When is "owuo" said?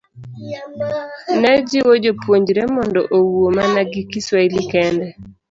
3.17-3.47